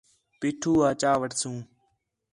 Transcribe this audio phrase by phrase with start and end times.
[0.39, 1.57] پیٹھو آ چا وٹھسوں